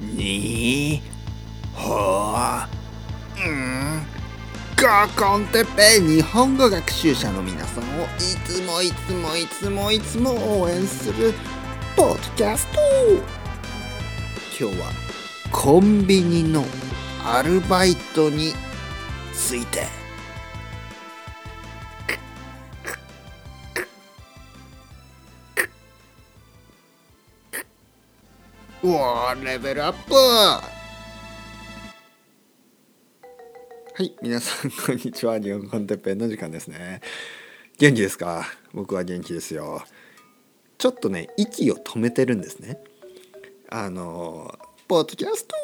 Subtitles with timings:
[0.00, 1.02] に
[1.74, 2.58] ほ
[3.36, 4.02] うん
[4.76, 8.08] ガコンテペ日本語学習者の皆さんをい
[8.46, 11.34] つもいつもいつもいつも応援する
[11.96, 12.78] ポッドキャスト。
[14.58, 14.90] 今日は
[15.52, 16.64] コンビニの
[17.22, 18.54] アルバイトに
[19.34, 19.99] ついて。
[28.82, 30.62] うわレベルアップは
[34.02, 35.38] い皆さん こんにちは。
[35.38, 37.02] 日本コンテッペイの時間ですね。
[37.78, 38.46] 元気ですか？
[38.72, 39.82] 僕は元気ですよ。
[40.78, 42.82] ちょっとね息を止めてるんですね。
[43.68, 45.54] あのポッドキャスト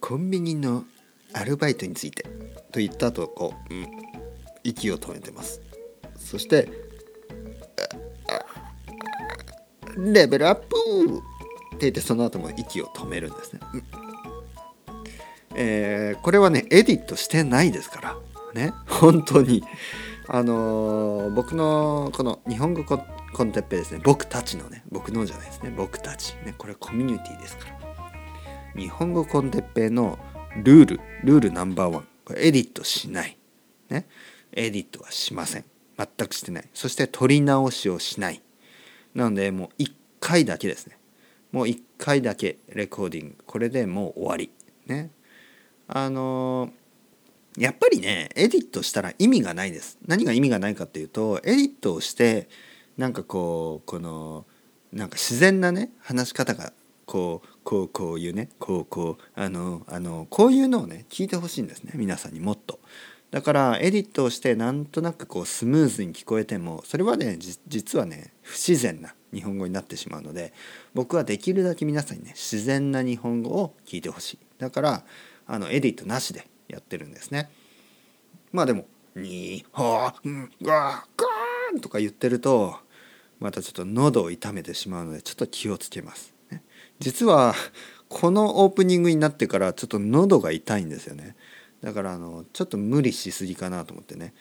[0.00, 0.84] コンビニの
[1.32, 2.24] アルバイトについて
[2.72, 3.86] と言った後こう、うん、
[4.64, 5.60] 息を止めてます。
[6.18, 6.68] そして
[9.96, 10.76] レベルアップ。
[11.76, 13.60] って言ってその後も息を止めるんですね。
[13.72, 13.82] うん、
[15.54, 18.16] えー、これはねエディットしてないですから。
[18.54, 18.72] ね。
[18.86, 19.62] 本当に。
[20.28, 22.96] あのー、僕のこの日本語コ
[23.44, 24.00] ンテッペですね。
[24.02, 24.82] 僕たちのね。
[24.90, 25.70] 僕のじゃないですね。
[25.76, 26.34] 僕たち。
[26.44, 28.80] ねこれコミュニティですから。
[28.80, 30.18] 日本語コンテッペの
[30.64, 31.00] ルール。
[31.22, 32.08] ルールナンバーワン。
[32.24, 33.36] これエディットしない。
[33.90, 34.06] ね。
[34.52, 35.64] エディットはしません。
[35.98, 36.64] 全くしてない。
[36.72, 38.42] そして取り直しをしない。
[39.14, 40.95] なのでもう1回だけですね。
[41.56, 43.36] もう1回だけレコーディング。
[43.46, 44.50] これでもう終わり。
[44.84, 45.10] ね。
[45.88, 49.96] あのー、やっぱりねエディットしたら意味がないです。
[50.06, 52.50] 何が意味がないかっていうとエディットをして
[52.98, 54.44] なんかこうこの
[54.92, 56.74] なんか自然なね話し方が
[57.06, 61.92] こうこうこういうねこうこうあのあのこういうのをね聞いてほしいんですね。
[61.94, 62.80] 皆さんにもっと。
[63.36, 67.36] だからエディットをしてなんとなくこうスムーズに聞こえてもそれはね
[67.68, 70.54] 実はね不自然な日本語になってしまうので
[70.94, 74.38] 僕はできるだけ皆さんにね自然な日本語を聞いてほしい。
[74.56, 75.04] だから
[75.46, 77.50] あのエディットなしでやってるんですね。
[78.52, 82.78] まあでも「にはんがガーン」とか言ってると
[83.38, 86.62] またちょっと喉を痛めてしまうのでちょっと気をつけます、ね、
[87.00, 87.54] 実は
[88.08, 91.36] このオープニングになってからちょっと喉が痛いんですよね。
[91.82, 94.34] だからあのちょっと無理しすぎかなと思ってね。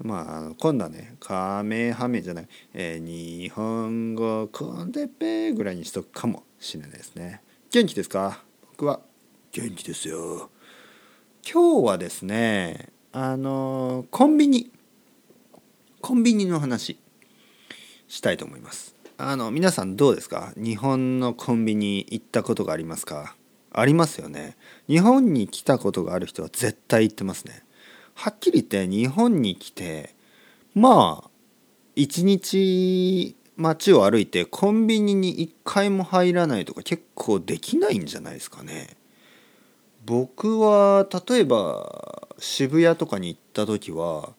[0.00, 7.42] まあ今度はねカメハメじゃない、えー、日本語コンテペぐらいにしとくかもしれないですね。
[7.70, 8.42] 元気ですか？
[8.70, 9.00] 僕は。
[9.50, 10.50] 元気ですよ。
[11.50, 14.70] 今日はですねあのコンビニ。
[16.00, 16.98] コンビニの話。
[18.06, 18.94] したいと思います。
[19.18, 20.52] あの皆さんどうですか？
[20.56, 23.34] 日本のコンビニ行ったことがありますか？
[23.80, 24.56] ありますよね。
[24.88, 27.62] 日本に来たことがある人は絶対行ってますね。
[28.14, 30.14] はっきり言って日本に来て
[30.74, 31.30] まあ
[31.94, 38.96] 一日街を歩いてコンビニに一回も入らないとか結構できないんじゃないですかね。
[40.06, 44.30] 僕は例えば渋谷とかに行った時は、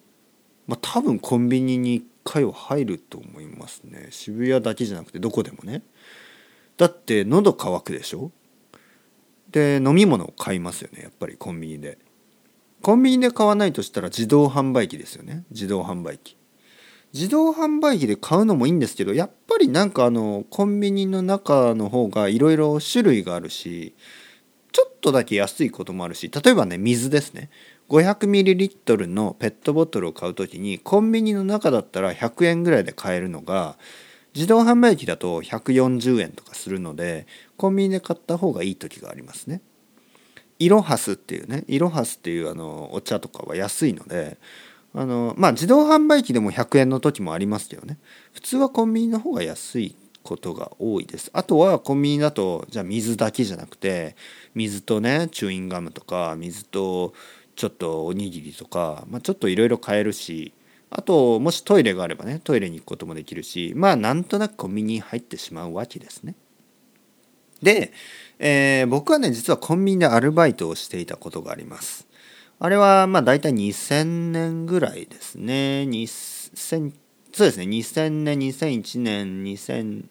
[0.67, 4.07] まあ、多分コンビニに1回は入ると思いますね。
[4.09, 5.83] 渋谷だけじゃなくてどこでもね。
[6.77, 8.31] だって喉乾くでしょ。
[9.51, 11.97] で飲み物を買いますよねやっぱりコンビニで。
[12.81, 15.43] コンビニで買わないとしたら自動販売機ですよね。
[15.51, 16.37] 自動販売機。
[17.13, 23.95] 自動販売機で買うのもいいんですけどやっぱりなんかあのコンビニの中の方がいろいろ種類があるし
[24.71, 27.49] ちょっとだけ安いこともあるし例えばね水ですね。
[27.89, 33.77] 500ml のペットボトルを買う時にコンビニの中だったら100円ぐらいで買えるのが
[34.39, 37.27] 自動販売機だと140円とかするので
[37.57, 39.59] コンビニで買った方がいい時がありますね。
[40.59, 44.37] イロハスっていうねイロハスっていうあのお茶とかは安いので
[44.95, 47.97] あのまあ自動販売機でも100円の時もありますけどね
[48.31, 54.15] 普通はコンビニの方が安いことが多いですあとはコンビニだとじゃあ水だけじゃなくて
[54.55, 57.13] 水とねチューインガムとか水と
[57.57, 60.53] ちょっとおにぎりとか、まあ、ちょっといろいろ買えるし
[60.91, 66.35] あともしトイレがあればねトイレに行くこともできるしまあなんとなくコンビニに入ってしまうわけですね。
[67.61, 67.91] で、
[68.39, 72.07] えー、僕はね実はコンビニでアルバイトをしていたことがあります。
[72.59, 75.85] あれはまあ大体2000年ぐらいですね。
[75.87, 76.93] 2000
[77.33, 77.65] そうですね。
[77.65, 80.05] 2000年2001年2000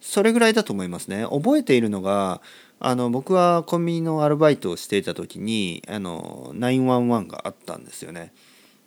[0.00, 1.24] それぐらいだと思いますね。
[1.30, 2.42] 覚えているのが
[2.80, 8.32] あの僕はコンビニのアルバイトをしていた時にあの911があったんですよね。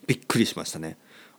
[0.07, 0.97] びっくりしましたね。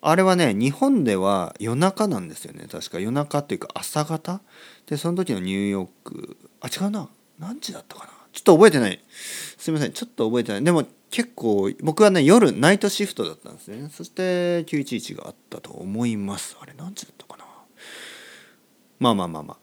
[0.09, 2.69] あれはね日本では夜中なんですよね。
[2.71, 3.01] 確か。
[3.01, 4.41] 夜中っていうか朝方？
[4.87, 6.37] でその時のニューヨーク。
[6.61, 7.09] あ違うな。
[7.41, 8.11] 何時だったかな？
[8.33, 9.01] ちょっと覚えてない。
[9.59, 9.93] すいません。
[9.93, 10.65] ちょっと覚えてない。
[10.65, 13.89] でも結構僕はね夜ナイトシフトだったんですね。
[13.93, 16.57] そして911があったと思います。
[16.61, 17.45] あれ何時だったかな？
[19.01, 19.57] まあまあまあまあ。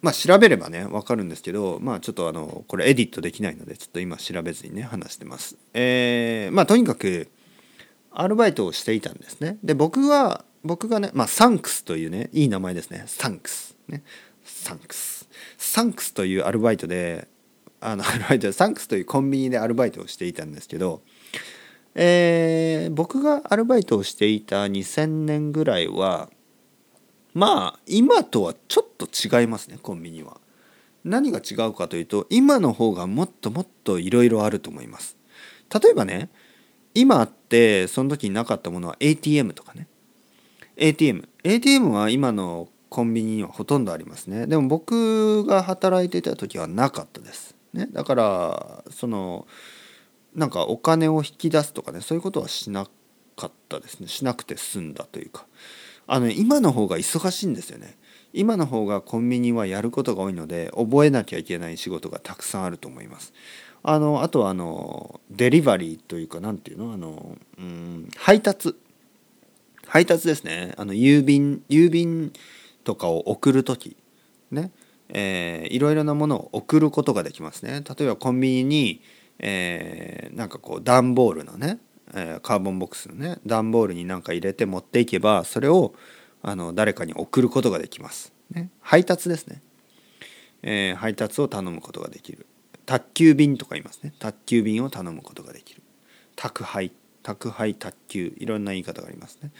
[0.00, 5.56] まあ調べればね分かるんですけどまあちょっとあのこれエディットできないのでちょっと今調べずにね話してます。
[5.72, 7.28] えー、まあとにかく
[8.14, 9.58] アルバイトをしていたんですね。
[9.62, 13.04] で僕は僕がねまあサンクスというねいい名前ですね。
[13.06, 13.76] サンクス。
[13.88, 14.02] ね。
[14.44, 15.28] サンクス。
[15.58, 17.28] サンクスというアルバイトで
[17.80, 21.02] あの アルバイトサンクスというコンビニでアルバイトをしていたんですけど
[21.94, 26.28] えー、僕がアルバイトをしていた2000年ぐらいは
[27.34, 30.40] まあ今とはちょっと違いますねコンビニは。
[31.04, 35.16] 何が違うかというと今の方がもっともっといろいろあると思います。
[35.82, 36.30] 例えばね
[36.94, 39.88] 今あってその時になかったものは ATM とかね。
[40.76, 44.46] ATM ATM は今のコンビニにはほとんどありますね。
[44.46, 49.46] でも僕が働いてた時はなかったです、ね、だからその
[50.34, 52.86] なんかお金を引き出すとかねそういうことはしな
[53.36, 54.08] かったですね。
[54.08, 55.46] しなくて済んだというか。
[56.06, 57.96] あの、今の方が忙しいんですよね。
[58.34, 63.32] 今の方がコンビニはやることが多いので覚えなきゃいけない仕事がたくさんあると思います。
[63.82, 66.92] あのあとはあのデリバリーというか何ていうの？
[66.92, 68.76] あのうん配達。
[69.86, 70.74] 配達ですね。
[70.76, 72.32] あの郵便郵便
[72.82, 73.96] とかを送る時。
[74.50, 74.72] ね。
[75.08, 77.82] えー、いろいろなものを送ることができますね。
[77.98, 79.02] 例えばコンビニに、
[79.38, 81.78] えー、なんかこう段ボールのね
[82.16, 85.94] えー、カーボンボックスのね段ボールに何か入れて持っていけばそれを
[86.46, 89.62] あの誰かに送ることができます、ね、配達ですね、
[90.62, 92.46] えー、配達を頼むことができる。
[92.84, 94.12] 宅急便とか言いますね。
[94.18, 95.82] 宅急便を頼むことができる。
[96.36, 96.92] 宅配
[97.22, 99.52] 宅配宅急いろんな言い方がありますね。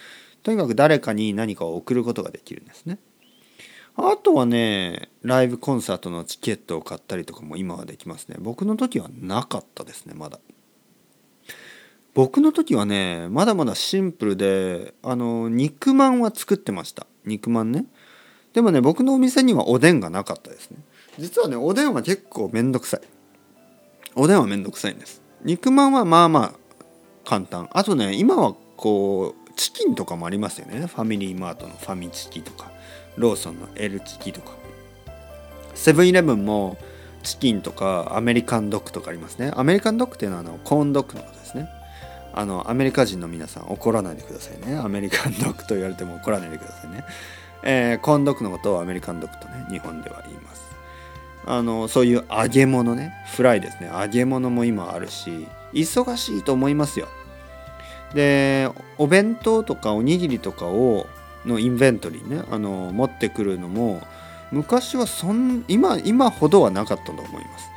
[0.42, 2.98] とにかく誰かに何かを送ることができるんですね。
[3.96, 8.36] あとはねライブコンサートのチケットを買ったりとかも今はできますね。
[8.38, 10.38] 僕の時はなかったですねまだ。
[12.14, 17.06] 僕の時はねまだまだシンプルであの肉まんは作ってました。
[17.25, 17.87] 肉まんね。
[18.52, 20.78] でもね僕のお店にはおでんがなかったですね。
[21.19, 23.00] 実はねおでんは結構めんどくさい。
[24.14, 25.22] おでんはめんどくさいんです。
[25.43, 26.52] 肉まんはまあまあ
[27.25, 27.69] 簡単。
[27.72, 30.87] あとね今はこうチキンとかもありますよね。
[30.87, 32.70] ファミリーマートのファミチキとか。
[33.17, 34.52] ローソンの L チキとか。
[35.75, 36.76] セブンイレブンも
[37.22, 39.52] チキンとかアメリカンドッグとかありますね。
[39.55, 41.69] アメリカンドッグっていうのはあのコーンドッグのことですね。
[42.36, 44.76] あのアメリカ人の皆さん怒らないでくださいね。
[44.76, 47.04] アメリカンドッグと言われても怒らないでくださいね、
[47.62, 50.64] えー、コーンドッグのことをアメリカンドッグとね日本では言います。
[51.46, 53.12] あのそういう揚げ物ね。
[53.34, 53.90] フライですね。
[53.92, 57.08] 揚げ物も今あるし忙しいと思いますよ。
[58.14, 61.06] でお弁当とかおにぎりとかを
[61.44, 64.00] のインベントリーねあの持ってくるのも
[64.50, 67.70] 昔はそん今今ほどはなかったと思います。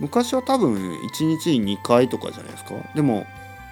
[0.00, 2.74] 昔は多分1日に2回とかじゃないですか。
[2.94, 3.26] でも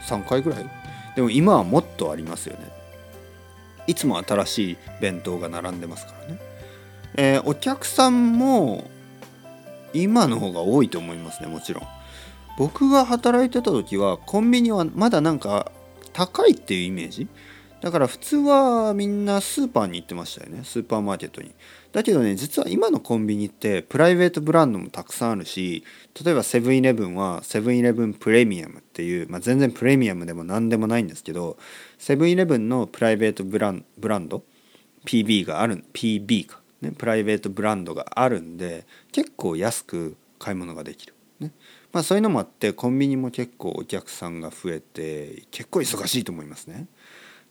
[0.06, 0.70] 3回ぐらい？
[1.16, 2.70] でも今はもっとありますよね。
[3.86, 6.38] いつも新しい弁当が並んでますからね、
[7.16, 8.88] えー、お客さんも
[9.92, 11.84] 今の方が多いと思いますねもちろん。
[12.58, 15.72] 僕が働いてた時はコンビニはまだなんか
[16.12, 17.26] 高いっていうイメージ？
[17.80, 20.60] だから普通はみんなスーパーに行ってましたよね。
[20.64, 21.52] スーパーマーケットに。
[21.92, 25.84] だけどね実は今のコンビニってプライベートブランドもたくさんあるし
[26.24, 31.56] 例えばセブンイレブンはセブンイレブンプレミアムっていう、まあ、全然プレミアムでも何でもないんですけど
[31.98, 34.44] セブンイレブンのプライベートブランブランド
[35.04, 41.52] PB がある PB か、ね、プライベートブランドがあるんで結構安く買い物ができる、ね
[41.92, 46.86] まあ、そういうのもあってコンビニも結構お客さんが増えて結構忙しいと思いますね。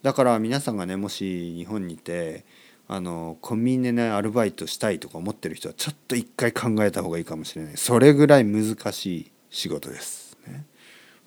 [0.01, 2.45] だから皆さんがねもし日本にいて
[2.91, 7.77] あのコンビニでねアルバイトしたいとか思ってる人はちょっと一回考えた方がいいかもしれない。
[7.77, 10.65] それぐらい難しい仕事です、ね、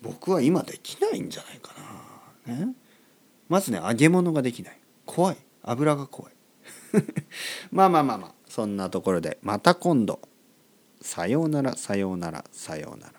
[0.01, 1.73] 僕は今できないんじゃないか
[2.47, 2.75] な、ね、
[3.47, 4.79] まずね揚げ物ができない。
[5.05, 5.37] 怖い。
[5.63, 6.33] 油が怖い。
[7.71, 8.33] まあまあまあまあ。
[8.49, 10.19] そんなところでまた今度。
[11.01, 13.13] さようならさようならさようなら。